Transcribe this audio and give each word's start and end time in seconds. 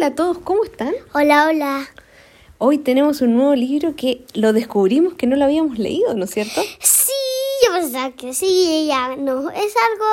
Hola 0.00 0.06
a 0.06 0.14
todos, 0.14 0.38
¿cómo 0.38 0.64
están? 0.64 0.94
Hola, 1.12 1.48
hola. 1.50 1.86
Hoy 2.56 2.78
tenemos 2.78 3.20
un 3.20 3.36
nuevo 3.36 3.54
libro 3.54 3.96
que 3.96 4.24
lo 4.32 4.54
descubrimos 4.54 5.12
que 5.12 5.26
no 5.26 5.36
lo 5.36 5.44
habíamos 5.44 5.78
leído, 5.78 6.14
¿no 6.14 6.24
es 6.24 6.30
cierto? 6.30 6.62
Sí, 6.78 7.12
yo 7.66 7.74
pensaba 7.74 8.10
que 8.12 8.32
sí, 8.32 8.86
ya 8.88 9.14
no. 9.16 9.50
Es 9.50 9.74
algo, 9.92 10.06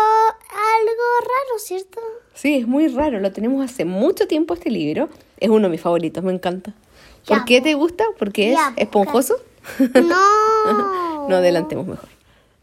algo 0.52 1.04
raro, 1.22 1.60
¿cierto? 1.60 2.02
Sí, 2.34 2.56
es 2.56 2.68
muy 2.68 2.90
raro, 2.90 3.22
lo 3.22 3.32
tenemos 3.32 3.64
hace 3.64 3.86
mucho 3.86 4.28
tiempo 4.28 4.56
este 4.56 4.72
libro. 4.72 5.08
Es 5.40 5.48
uno 5.48 5.68
de 5.68 5.70
mis 5.70 5.80
favoritos, 5.80 6.22
me 6.22 6.34
encanta. 6.34 6.74
¿Por 7.26 7.38
Ya, 7.38 7.46
qué 7.46 7.60
po. 7.60 7.64
te 7.64 7.74
gusta? 7.76 8.04
¿Porque 8.20 8.52
es 8.52 8.58
Ya, 8.60 8.74
po, 8.76 8.82
esponjoso? 8.82 9.38
No. 9.96 11.30
no 11.30 11.36
adelantemos 11.38 11.88
mejor, 11.88 12.10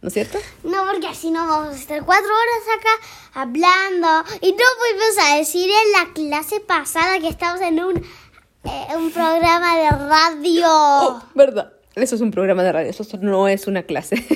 ¿no 0.05 0.09
es 0.09 0.12
cierto? 0.14 0.39
No, 0.64 0.84
porque 0.84 1.07
así 1.09 1.30
no 1.30 1.46
vamos 1.48 1.75
a 1.75 1.79
estar 1.79 2.05
cuatro 2.05 2.29
horas 2.29 2.79
acá 2.79 3.41
hablando. 3.41 4.23
Y 4.43 4.52
no 4.52 4.59
volvemos 4.79 5.19
a 5.23 5.37
decir 5.38 5.70
en 5.70 5.93
la 5.93 6.12
clase 6.12 6.61
pasada 6.61 7.19
que 7.20 7.29
estamos 7.29 7.62
en 7.62 7.82
un, 7.82 7.96
eh, 8.64 8.87
un 8.97 9.11
programa 9.11 9.78
de 9.78 9.88
radio. 9.91 10.66
Oh, 10.69 11.23
verdad. 11.34 11.73
Eso 11.95 12.16
es 12.16 12.20
un 12.20 12.30
programa 12.33 12.62
de 12.64 12.73
radio, 12.73 12.91
eso 12.91 13.05
no 13.23 13.48
es 13.48 13.66
una 13.66 13.84
clase. 13.84 14.16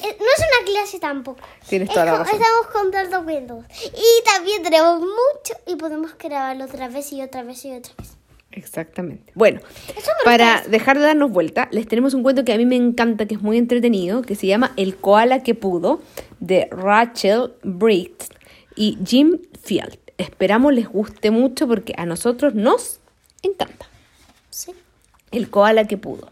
Eh, 0.00 0.16
No 0.20 0.26
es 0.26 0.40
una 0.40 0.72
clase 0.72 0.98
tampoco. 0.98 1.40
Tienes 1.68 1.88
Es 1.88 1.94
toda 1.94 2.06
la 2.06 2.12
co- 2.12 2.18
razón. 2.24 2.40
Estamos 2.40 2.66
contando 2.72 3.24
cuentos. 3.24 3.64
Y 3.84 4.24
también 4.24 4.62
tenemos 4.64 5.00
mucho 5.00 5.54
y 5.66 5.76
podemos 5.76 6.16
grabarlo 6.18 6.64
otra 6.64 6.88
vez 6.88 7.12
y 7.12 7.22
otra 7.22 7.42
vez 7.44 7.64
y 7.64 7.72
otra 7.72 7.92
vez. 7.98 8.17
Exactamente. 8.58 9.32
Bueno, 9.34 9.60
para 10.24 10.62
dejar 10.68 10.98
de 10.98 11.04
darnos 11.04 11.30
vuelta, 11.30 11.68
les 11.70 11.86
tenemos 11.86 12.12
un 12.14 12.22
cuento 12.22 12.44
que 12.44 12.52
a 12.52 12.56
mí 12.56 12.66
me 12.66 12.76
encanta, 12.76 13.26
que 13.26 13.36
es 13.36 13.40
muy 13.40 13.56
entretenido, 13.56 14.22
que 14.22 14.34
se 14.34 14.46
llama 14.46 14.72
El 14.76 14.96
koala 14.96 15.42
que 15.42 15.54
pudo, 15.54 16.00
de 16.40 16.68
Rachel 16.70 17.52
Britt 17.62 18.24
y 18.74 18.98
Jim 19.06 19.38
Field. 19.62 19.98
Esperamos 20.18 20.74
les 20.74 20.88
guste 20.88 21.30
mucho 21.30 21.68
porque 21.68 21.94
a 21.96 22.04
nosotros 22.04 22.54
nos 22.54 23.00
encanta. 23.42 23.86
Sí. 24.50 24.72
El 25.30 25.48
koala 25.50 25.86
que 25.86 25.96
pudo. 25.96 26.30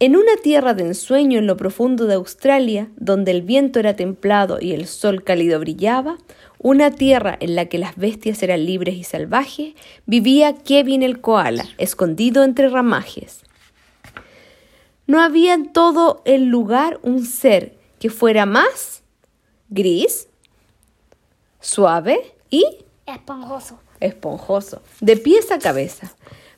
En 0.00 0.14
una 0.14 0.36
tierra 0.42 0.74
de 0.74 0.84
ensueño 0.84 1.40
en 1.40 1.46
lo 1.48 1.56
profundo 1.56 2.06
de 2.06 2.14
Australia, 2.14 2.88
donde 2.96 3.32
el 3.32 3.42
viento 3.42 3.80
era 3.80 3.96
templado 3.96 4.58
y 4.60 4.72
el 4.72 4.86
sol 4.86 5.24
cálido 5.24 5.58
brillaba, 5.58 6.18
una 6.58 6.90
tierra 6.90 7.36
en 7.40 7.54
la 7.54 7.66
que 7.66 7.78
las 7.78 7.96
bestias 7.96 8.42
eran 8.42 8.66
libres 8.66 8.96
y 8.96 9.04
salvajes, 9.04 9.74
vivía 10.06 10.54
Kevin 10.54 11.02
el 11.02 11.20
koala, 11.20 11.64
escondido 11.78 12.42
entre 12.42 12.68
ramajes. 12.68 13.42
No 15.06 15.22
había 15.22 15.54
en 15.54 15.72
todo 15.72 16.22
el 16.24 16.46
lugar 16.46 16.98
un 17.02 17.24
ser 17.24 17.76
que 17.98 18.10
fuera 18.10 18.44
más 18.44 19.02
gris, 19.70 20.28
suave 21.60 22.34
y 22.50 22.64
Esponjoso. 23.06 23.78
esponjoso, 24.00 24.82
de 25.00 25.16
pies 25.16 25.50
a 25.50 25.58
cabeza. 25.58 26.14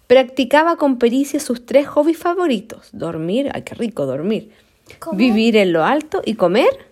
Practicaba 0.08 0.76
con 0.76 0.98
pericia 0.98 1.38
sus 1.38 1.64
tres 1.64 1.86
hobbies 1.86 2.18
favoritos: 2.18 2.88
dormir, 2.92 3.50
ay 3.54 3.62
qué 3.62 3.76
rico 3.76 4.04
dormir, 4.06 4.50
¿Comer? 4.98 5.18
vivir 5.18 5.56
en 5.56 5.72
lo 5.72 5.84
alto 5.84 6.20
y 6.24 6.34
comer 6.34 6.86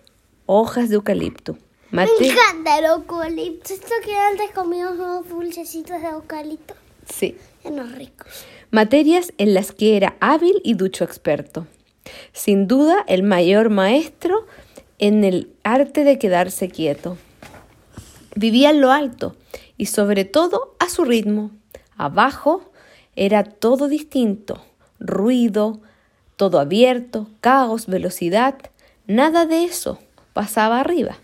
hojas 0.45 0.87
de 0.87 0.95
eucalipto. 0.95 1.57
Me 1.91 2.03
encanta 2.03 2.77
el 2.77 2.85
eucalipto. 2.85 3.73
Esto 3.73 3.93
que 4.03 4.15
antes 4.15 4.51
comíamos 4.53 4.95
unos 4.99 5.27
dulcecitos 5.29 6.01
de 6.01 6.07
eucalipto. 6.07 6.75
sí, 7.09 7.35
Eran 7.63 7.95
ricos. 7.95 8.27
materias 8.71 9.33
en 9.37 9.53
las 9.53 9.71
que 9.71 9.97
era 9.97 10.15
hábil 10.19 10.61
y 10.63 10.75
ducho 10.75 11.03
experto. 11.03 11.65
Sin 12.31 12.67
duda, 12.67 13.03
el 13.07 13.23
mayor 13.23 13.69
maestro 13.69 14.45
en 14.99 15.23
el 15.23 15.51
arte 15.63 16.03
de 16.03 16.19
quedarse 16.19 16.69
quieto. 16.69 17.17
Vivía 18.35 18.69
en 18.69 18.81
lo 18.81 18.91
alto 18.91 19.35
y 19.77 19.87
sobre 19.87 20.25
todo 20.25 20.75
a 20.79 20.89
su 20.89 21.03
ritmo. 21.05 21.51
Abajo 21.97 22.71
era 23.15 23.43
todo 23.43 23.87
distinto, 23.87 24.63
ruido, 24.99 25.81
todo 26.35 26.59
abierto, 26.59 27.27
caos, 27.41 27.87
velocidad, 27.87 28.55
nada 29.07 29.45
de 29.45 29.63
eso 29.65 29.99
pasaba 30.33 30.79
arriba. 30.79 31.17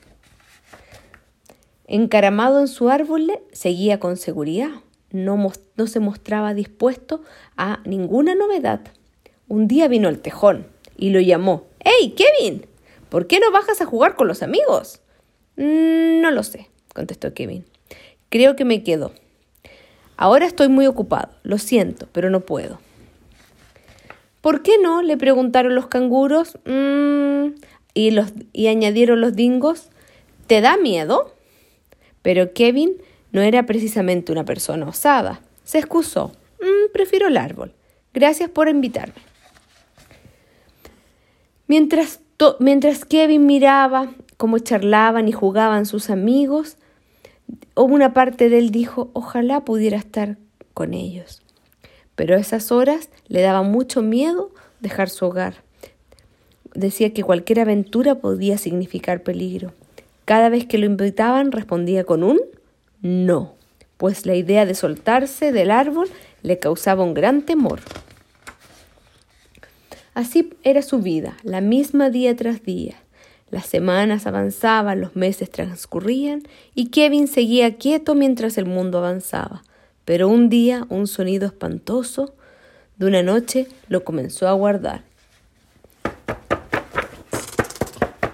Encaramado 1.87 2.59
en 2.59 2.67
su 2.67 2.89
árbol, 2.89 3.31
seguía 3.51 3.99
con 3.99 4.17
seguridad. 4.17 4.71
No, 5.11 5.51
se 5.85 5.99
mostraba 5.99 6.53
dispuesto 6.53 7.21
a 7.57 7.79
ninguna 7.85 8.33
novedad. 8.35 8.81
Un 9.47 9.67
día 9.67 9.87
vino 9.87 10.09
el 10.09 10.19
tejón 10.19 10.65
y 10.97 11.11
lo 11.11 11.19
llamó. 11.19 11.65
¡Hey, 11.79 12.15
Kevin! 12.17 12.65
¿Por 13.09 13.27
qué 13.27 13.39
no 13.39 13.51
bajas 13.51 13.81
a 13.81 13.85
jugar 13.85 14.15
con 14.15 14.27
los 14.27 14.41
amigos? 14.41 15.01
"Mm, 15.57 16.21
no 16.21 16.31
lo 16.31 16.41
sé, 16.43 16.69
contestó 16.93 17.33
Kevin. 17.33 17.65
Creo 18.29 18.55
que 18.55 18.65
me 18.65 18.83
quedo. 18.83 19.11
Ahora 20.17 20.47
estoy 20.47 20.69
muy 20.69 20.87
ocupado. 20.87 21.29
Lo 21.43 21.59
siento, 21.59 22.07
pero 22.11 22.29
no 22.29 22.39
puedo. 22.41 22.79
¿Por 24.41 24.63
qué 24.63 24.77
no? 24.81 25.01
le 25.03 25.17
preguntaron 25.17 25.75
los 25.75 25.87
canguros. 25.87 26.57
"Mm", 26.65 27.55
y, 27.93 28.11
los, 28.11 28.33
y 28.53 28.67
añadieron 28.67 29.21
los 29.21 29.35
dingos. 29.35 29.89
¿Te 30.47 30.61
da 30.61 30.77
miedo? 30.77 31.34
Pero 32.25 32.53
Kevin 32.53 32.93
no 33.31 33.41
era 33.41 33.67
precisamente 33.67 34.31
una 34.31 34.45
persona 34.45 34.87
osada. 34.87 35.41
Se 35.63 35.77
excusó. 35.77 36.31
"Mm, 36.59 36.91
prefiero 36.91 37.27
el 37.27 37.37
árbol. 37.37 37.75
Gracias 38.15 38.49
por 38.49 38.67
invitarme. 38.67 39.21
Mientras, 41.67 42.21
mientras 42.59 43.05
Kevin 43.05 43.45
miraba 43.45 44.11
cómo 44.37 44.57
charlaban 44.57 45.27
y 45.27 45.33
jugaban 45.33 45.85
sus 45.85 46.09
amigos, 46.09 46.77
una 47.75 48.15
parte 48.15 48.49
de 48.49 48.57
él 48.57 48.71
dijo, 48.71 49.11
ojalá 49.13 49.63
pudiera 49.63 49.97
estar 49.97 50.39
con 50.73 50.95
ellos. 50.95 51.43
Pero 52.15 52.33
a 52.33 52.39
esas 52.39 52.71
horas 52.71 53.11
le 53.27 53.41
daba 53.41 53.61
mucho 53.61 54.01
miedo 54.01 54.49
dejar 54.79 55.11
su 55.11 55.27
hogar. 55.27 55.57
Decía 56.73 57.13
que 57.13 57.21
cualquier 57.21 57.59
aventura 57.59 58.15
podía 58.15 58.57
significar 58.57 59.21
peligro. 59.21 59.73
Cada 60.25 60.49
vez 60.49 60.65
que 60.65 60.79
lo 60.79 60.87
invitaban 60.87 61.51
respondía 61.51 62.03
con 62.03 62.23
un 62.23 62.41
no, 63.01 63.53
pues 63.97 64.25
la 64.25 64.33
idea 64.33 64.65
de 64.65 64.73
soltarse 64.73 65.51
del 65.51 65.69
árbol 65.69 66.09
le 66.41 66.57
causaba 66.57 67.03
un 67.03 67.13
gran 67.13 67.43
temor. 67.43 67.81
Así 70.15 70.53
era 70.63 70.81
su 70.81 70.99
vida, 70.99 71.37
la 71.43 71.61
misma 71.61 72.09
día 72.09 72.35
tras 72.35 72.63
día. 72.63 72.95
Las 73.51 73.67
semanas 73.67 74.25
avanzaban, 74.25 75.01
los 75.01 75.15
meses 75.15 75.51
transcurrían 75.51 76.41
y 76.73 76.87
Kevin 76.87 77.27
seguía 77.27 77.77
quieto 77.77 78.15
mientras 78.15 78.57
el 78.57 78.65
mundo 78.65 78.97
avanzaba. 78.97 79.63
Pero 80.05 80.27
un 80.27 80.49
día 80.49 80.87
un 80.89 81.05
sonido 81.05 81.45
espantoso 81.45 82.33
de 82.97 83.05
una 83.05 83.21
noche 83.21 83.67
lo 83.87 84.03
comenzó 84.03 84.47
a 84.47 84.53
guardar. 84.53 85.03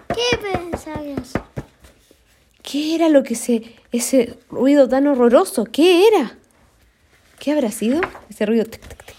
¿Qué 0.08 0.38
pensabas? 0.38 1.51
¿Qué 2.72 2.96
era 2.96 3.10
lo 3.10 3.24
que 3.24 3.36
se... 3.36 3.64
ese 3.92 4.38
ruido 4.50 4.88
tan 4.88 5.06
horroroso? 5.06 5.66
¿Qué 5.66 6.08
era? 6.08 6.38
¿Qué 7.38 7.52
habrá 7.52 7.70
sido? 7.70 8.00
Ese 8.30 8.46
ruido... 8.46 8.64
tic, 8.64 8.80
tic. 8.88 9.16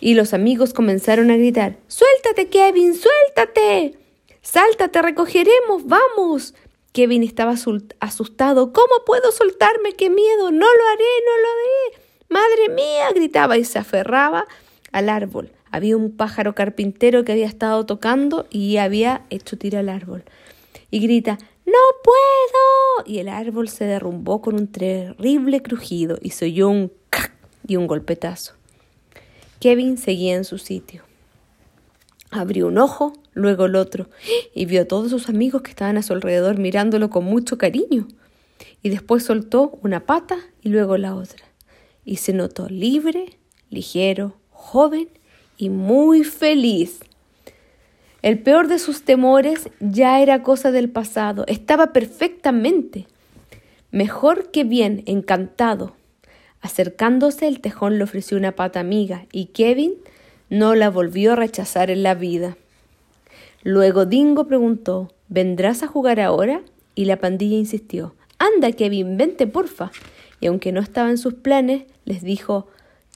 Y 0.00 0.14
los 0.14 0.32
amigos 0.32 0.72
comenzaron 0.72 1.30
a 1.30 1.36
gritar, 1.36 1.76
¡Suéltate, 1.86 2.48
Kevin! 2.48 2.94
¡Suéltate! 2.94 3.98
¡Salta, 4.40 4.88
te 4.88 5.02
recogeremos! 5.02 5.86
¡Vamos! 5.86 6.54
Kevin 6.92 7.22
estaba 7.24 7.54
asustado. 8.00 8.72
¿Cómo 8.72 9.04
puedo 9.04 9.32
soltarme? 9.32 9.92
¡Qué 9.92 10.08
miedo! 10.08 10.50
¡No 10.50 10.64
lo 10.64 10.88
haré! 10.88 11.04
¡No 11.26 11.42
lo 11.42 11.48
haré! 11.50 12.04
¡Madre 12.30 12.74
mía! 12.74 13.12
gritaba 13.14 13.58
y 13.58 13.64
se 13.64 13.80
aferraba 13.80 14.46
al 14.92 15.10
árbol. 15.10 15.52
Había 15.70 15.98
un 15.98 16.16
pájaro 16.16 16.54
carpintero 16.54 17.22
que 17.22 17.32
había 17.32 17.46
estado 17.46 17.84
tocando 17.84 18.46
y 18.48 18.78
había 18.78 19.26
hecho 19.28 19.58
tira 19.58 19.80
al 19.80 19.90
árbol. 19.90 20.24
Y 20.90 21.00
grita, 21.00 21.38
¡No 21.64 21.78
puedo! 22.02 23.06
Y 23.06 23.18
el 23.18 23.28
árbol 23.28 23.68
se 23.68 23.84
derrumbó 23.84 24.40
con 24.40 24.54
un 24.54 24.66
terrible 24.66 25.62
crujido 25.62 26.18
y 26.20 26.30
se 26.30 26.46
oyó 26.46 26.68
un 26.68 26.92
cac 27.10 27.32
y 27.66 27.76
un 27.76 27.86
golpetazo. 27.86 28.54
Kevin 29.60 29.96
seguía 29.96 30.34
en 30.34 30.44
su 30.44 30.58
sitio. 30.58 31.04
Abrió 32.30 32.66
un 32.66 32.78
ojo, 32.78 33.12
luego 33.32 33.66
el 33.66 33.76
otro, 33.76 34.08
y 34.54 34.66
vio 34.66 34.82
a 34.82 34.84
todos 34.86 35.10
sus 35.10 35.28
amigos 35.28 35.62
que 35.62 35.70
estaban 35.70 35.96
a 35.98 36.02
su 36.02 36.14
alrededor 36.14 36.58
mirándolo 36.58 37.10
con 37.10 37.24
mucho 37.24 37.58
cariño. 37.58 38.08
Y 38.82 38.88
después 38.88 39.22
soltó 39.22 39.78
una 39.82 40.04
pata 40.04 40.38
y 40.62 40.70
luego 40.70 40.96
la 40.96 41.14
otra. 41.14 41.44
Y 42.04 42.16
se 42.16 42.32
notó 42.32 42.68
libre, 42.68 43.38
ligero, 43.70 44.36
joven 44.50 45.08
y 45.56 45.68
muy 45.68 46.24
feliz. 46.24 47.00
El 48.22 48.38
peor 48.38 48.68
de 48.68 48.78
sus 48.78 49.02
temores 49.02 49.68
ya 49.80 50.22
era 50.22 50.44
cosa 50.44 50.70
del 50.70 50.88
pasado, 50.88 51.44
estaba 51.48 51.92
perfectamente. 51.92 53.08
Mejor 53.90 54.52
que 54.52 54.62
bien, 54.62 55.02
encantado. 55.06 55.96
Acercándose, 56.60 57.48
el 57.48 57.60
tejón 57.60 57.98
le 57.98 58.04
ofreció 58.04 58.36
una 58.36 58.52
pata 58.52 58.78
amiga 58.78 59.26
y 59.32 59.46
Kevin 59.46 59.94
no 60.50 60.76
la 60.76 60.88
volvió 60.88 61.32
a 61.32 61.36
rechazar 61.36 61.90
en 61.90 62.04
la 62.04 62.14
vida. 62.14 62.56
Luego 63.64 64.06
Dingo 64.06 64.46
preguntó, 64.46 65.12
¿vendrás 65.28 65.82
a 65.82 65.88
jugar 65.88 66.20
ahora? 66.20 66.62
Y 66.94 67.06
la 67.06 67.16
pandilla 67.16 67.56
insistió, 67.56 68.14
anda 68.38 68.70
Kevin, 68.70 69.16
vente 69.16 69.48
porfa. 69.48 69.90
y 70.40 70.46
aunque 70.46 70.70
no 70.70 70.80
estaba 70.80 71.10
en 71.10 71.18
sus 71.18 71.34
planes, 71.34 71.84
les 72.04 72.22
dijo 72.22 72.68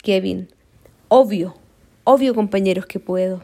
Kevin, 0.03 0.49
obvio, 1.07 1.55
obvio 2.03 2.35
compañeros 2.35 2.85
que 2.85 2.99
puedo. 2.99 3.43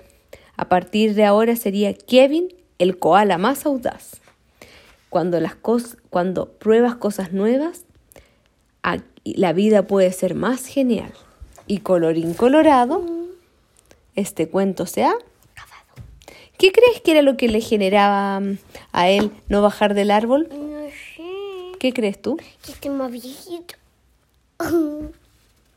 A 0.57 0.69
partir 0.69 1.15
de 1.15 1.25
ahora 1.25 1.55
sería 1.55 1.93
Kevin 1.93 2.53
el 2.79 2.97
koala 2.97 3.37
más 3.37 3.65
audaz. 3.65 4.21
Cuando, 5.09 5.39
las 5.39 5.55
cuando 6.09 6.49
pruebas 6.53 6.95
cosas 6.95 7.33
nuevas, 7.33 7.85
la 9.23 9.53
vida 9.53 9.87
puede 9.87 10.11
ser 10.11 10.35
más 10.35 10.65
genial. 10.65 11.13
Y 11.67 11.79
colorín 11.79 12.33
colorado, 12.33 13.05
este 14.15 14.49
cuento 14.49 14.85
se 14.85 15.03
ha 15.03 15.15
¿Qué 16.57 16.71
crees 16.71 17.01
que 17.01 17.11
era 17.11 17.21
lo 17.21 17.35
que 17.35 17.49
le 17.49 17.59
generaba 17.59 18.39
mm, 18.39 18.57
a 18.91 19.09
él 19.09 19.31
no 19.49 19.61
bajar 19.61 19.93
del 19.93 20.11
árbol? 20.11 20.47
No 20.49 20.87
sé. 20.87 21.77
¿Qué 21.79 21.91
crees 21.91 22.21
tú? 22.21 22.37
Que 22.63 22.71
esté 22.71 22.89
más 22.89 23.11
viejito. 23.11 23.75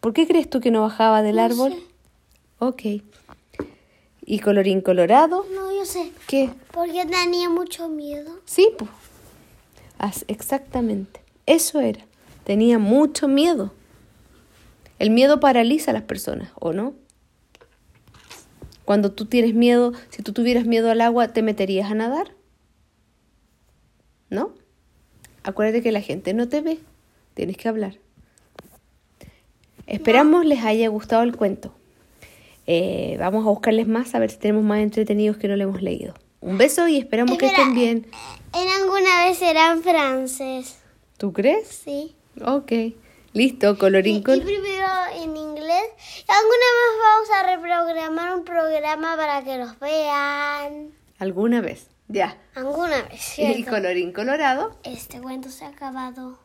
¿Por 0.00 0.12
qué 0.12 0.26
crees 0.26 0.48
tú 0.48 0.60
que 0.60 0.70
no 0.70 0.82
bajaba 0.82 1.22
del 1.22 1.38
árbol? 1.40 1.72
Sé. 1.72 1.82
Ok. 2.60 2.82
¿Y 4.28 4.40
colorín 4.40 4.80
colorado? 4.80 5.46
No, 5.54 5.70
yo 5.72 5.86
sé. 5.86 6.10
¿Qué? 6.26 6.50
Porque 6.72 7.06
tenía 7.06 7.48
mucho 7.48 7.88
miedo. 7.88 8.40
Sí, 8.44 8.70
pues. 8.76 8.90
Exactamente. 10.26 11.20
Eso 11.46 11.80
era. 11.80 12.04
Tenía 12.42 12.80
mucho 12.80 13.28
miedo. 13.28 13.72
El 14.98 15.10
miedo 15.10 15.38
paraliza 15.38 15.92
a 15.92 15.94
las 15.94 16.02
personas, 16.02 16.50
¿o 16.56 16.72
no? 16.72 16.94
Cuando 18.84 19.12
tú 19.12 19.26
tienes 19.26 19.54
miedo, 19.54 19.92
si 20.10 20.22
tú 20.22 20.32
tuvieras 20.32 20.66
miedo 20.66 20.90
al 20.90 21.00
agua, 21.02 21.28
¿te 21.28 21.42
meterías 21.42 21.90
a 21.90 21.94
nadar? 21.94 22.34
¿No? 24.28 24.54
Acuérdate 25.44 25.82
que 25.82 25.92
la 25.92 26.00
gente 26.00 26.34
no 26.34 26.48
te 26.48 26.60
ve, 26.62 26.80
tienes 27.34 27.56
que 27.56 27.68
hablar. 27.68 27.98
Esperamos 29.86 30.44
les 30.44 30.64
haya 30.64 30.88
gustado 30.88 31.22
el 31.22 31.36
cuento. 31.36 31.72
Eh, 32.66 33.16
vamos 33.18 33.46
a 33.46 33.50
buscarles 33.50 33.86
más 33.86 34.14
a 34.14 34.18
ver 34.18 34.30
si 34.30 34.38
tenemos 34.38 34.64
más 34.64 34.80
entretenidos 34.80 35.36
que 35.36 35.48
no 35.48 35.56
le 35.56 35.64
hemos 35.64 35.82
leído. 35.82 36.14
Un 36.40 36.58
beso 36.58 36.86
y 36.88 36.98
esperamos 36.98 37.38
que 37.38 37.46
estén 37.46 37.74
bien. 37.74 38.06
En 38.54 38.68
alguna 38.82 39.24
vez 39.24 39.40
eran 39.42 39.82
francés. 39.82 40.78
¿Tú 41.16 41.32
crees? 41.32 41.66
Sí. 41.68 42.14
Ok. 42.44 42.72
Listo, 43.32 43.76
colorín 43.78 44.16
Y, 44.16 44.22
col. 44.22 44.38
y 44.38 44.40
primero 44.40 44.86
en 45.14 45.36
inglés. 45.36 45.84
Y 46.18 46.30
alguna 46.30 46.66
vez 46.76 46.94
vamos 47.02 47.30
a 47.34 47.56
reprogramar 47.56 48.34
un 48.36 48.44
programa 48.44 49.16
para 49.16 49.42
que 49.44 49.58
los 49.58 49.78
vean. 49.78 50.90
Alguna 51.18 51.60
vez. 51.60 51.88
Ya. 52.08 52.36
Alguna 52.54 53.02
vez, 53.02 53.38
Y 53.38 53.54
¿cierto? 53.54 53.70
colorín 53.70 54.12
colorado. 54.12 54.76
Este 54.84 55.20
cuento 55.20 55.50
se 55.50 55.64
ha 55.64 55.68
acabado. 55.68 56.38